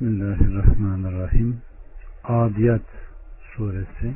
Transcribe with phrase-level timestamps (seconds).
[0.00, 1.60] Bismillahirrahmanirrahim.
[2.24, 2.82] Adiyat
[3.52, 4.14] suresi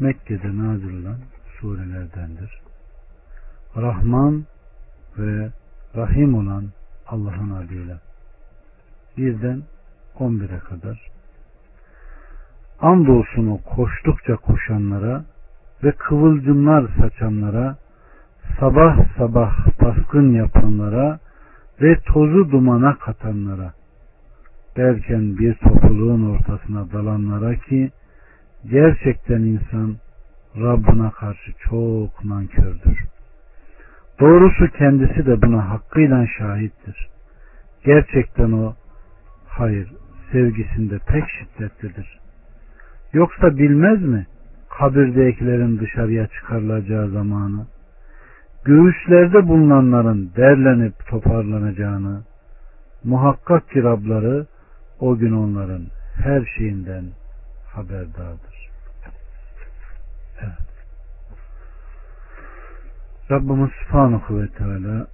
[0.00, 1.18] Mekke'de nazil olan
[1.60, 2.60] surelerdendir.
[3.76, 4.44] Rahman
[5.18, 5.50] ve
[5.96, 6.64] Rahim olan
[7.06, 7.98] Allah'ın adıyla.
[9.16, 9.62] Birden
[10.18, 11.10] 11'e kadar.
[12.80, 15.24] Andolsun o koştukça koşanlara
[15.84, 17.76] ve kıvılcımlar saçanlara,
[18.60, 21.18] sabah sabah baskın yapanlara
[21.80, 23.72] ve tozu dumana katanlara
[24.76, 27.90] derken bir topluluğun ortasına dalanlara ki
[28.70, 29.96] gerçekten insan
[30.56, 33.04] Rabbına karşı çok nankördür.
[34.20, 37.08] Doğrusu kendisi de buna hakkıyla şahittir.
[37.84, 38.74] Gerçekten o
[39.48, 39.92] hayır
[40.32, 42.18] sevgisinde pek şiddetlidir.
[43.12, 44.26] Yoksa bilmez mi
[44.78, 47.66] kabirdekilerin dışarıya çıkarılacağı zamanı?
[48.64, 52.22] Göğüslerde bulunanların derlenip toparlanacağını,
[53.04, 54.46] muhakkak ki Rabları
[55.02, 57.04] o gün onların her şeyinden
[57.66, 58.70] haberdardır.
[60.40, 60.72] Evet.
[63.30, 65.06] Rabbimiz Subhanahu ve Teala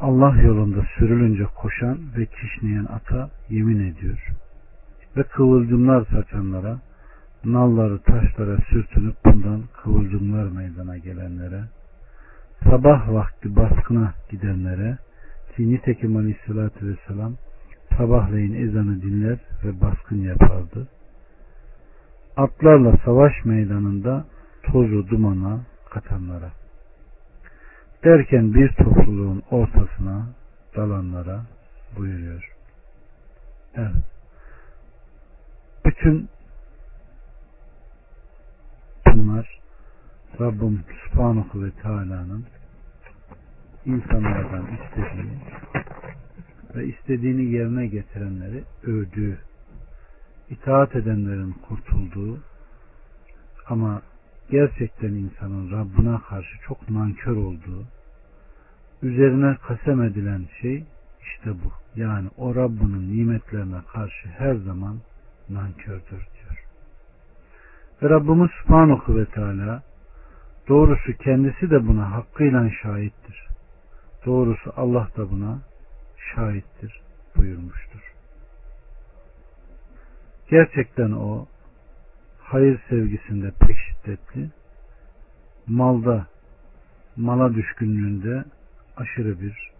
[0.00, 4.28] Allah yolunda sürülünce koşan ve kişneyen ata yemin ediyor.
[5.16, 6.78] Ve kıvılcımlar saçanlara,
[7.44, 11.62] nalları taşlara sürtünüp bundan kıvılcımlar meydana gelenlere,
[12.64, 14.98] sabah vakti baskına gidenlere
[15.56, 17.34] ki nitekim aleyhissalatü vesselam
[17.98, 20.88] sabahleyin ezanı dinler ve baskın yapardı.
[22.36, 24.24] Atlarla savaş meydanında
[24.62, 25.60] tozu dumana
[25.90, 26.50] katanlara.
[28.04, 30.26] Derken bir topluluğun ortasına
[30.76, 31.42] dalanlara
[31.96, 32.52] buyuruyor.
[33.74, 34.04] Evet.
[35.84, 36.28] Bütün
[39.06, 39.58] bunlar
[40.40, 42.44] Rabbim Subhanahu ve Teala'nın
[43.86, 45.32] insanlardan istediğini
[46.78, 49.38] ve istediğini yerine getirenleri övdüğü,
[50.50, 52.38] itaat edenlerin kurtulduğu
[53.66, 54.02] ama
[54.50, 57.84] gerçekten insanın Rabbına karşı çok nankör olduğu,
[59.02, 60.84] üzerine kasem edilen şey
[61.22, 62.00] işte bu.
[62.00, 64.96] Yani o Rabbinin nimetlerine karşı her zaman
[65.50, 66.64] nankördür diyor.
[68.02, 69.82] Ve Rabbimiz Subhanahu ve Teala
[70.68, 73.48] doğrusu kendisi de buna hakkıyla şahittir.
[74.26, 75.58] Doğrusu Allah da buna
[76.34, 77.00] şahittir
[77.36, 78.14] buyurmuştur.
[80.50, 81.46] Gerçekten o
[82.40, 84.50] hayır sevgisinde pek şiddetli,
[85.66, 86.26] malda,
[87.16, 88.44] mala düşkünlüğünde
[88.96, 89.70] aşırı bir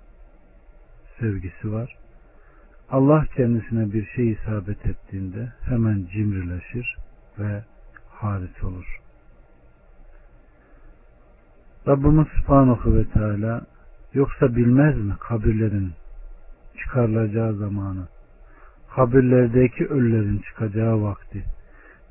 [1.18, 1.96] sevgisi var.
[2.90, 6.96] Allah kendisine bir şey isabet ettiğinde hemen cimrileşir
[7.38, 7.64] ve
[8.10, 9.00] haris olur.
[11.88, 13.66] Rabbimiz Subhanahu ve Teala
[14.14, 15.92] yoksa bilmez mi kabirlerin
[16.78, 18.08] çıkarılacağı zamanı,
[18.94, 21.44] kabirlerdeki ölülerin çıkacağı vakti,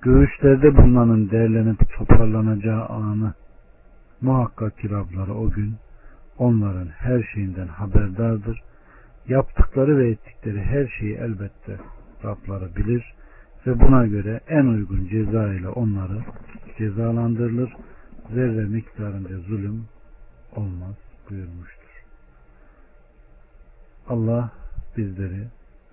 [0.01, 3.33] göğüslerde bulunanın derlenip toparlanacağı anı,
[4.21, 5.75] muhakkak ki Rabları o gün
[6.37, 8.61] onların her şeyinden haberdardır.
[9.27, 11.77] Yaptıkları ve ettikleri her şeyi elbette
[12.23, 13.13] Rabları bilir
[13.67, 16.19] ve buna göre en uygun ceza ile onları
[16.77, 17.73] cezalandırılır.
[18.33, 19.85] Zerre miktarınca zulüm
[20.55, 20.95] olmaz
[21.29, 21.76] buyurmuştur.
[24.09, 24.51] Allah
[24.97, 25.47] bizleri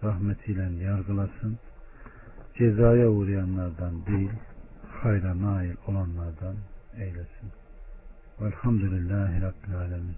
[0.04, 1.58] rahmetiyle yargılasın.
[2.58, 4.30] Cezaya uğrayanlardan değil,
[4.88, 6.56] hayra nail olanlardan
[6.96, 7.50] eylesin.
[8.40, 10.16] Velhamdülillahi Rabbil Alemin.